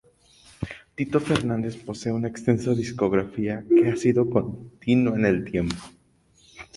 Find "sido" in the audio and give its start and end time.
3.95-4.27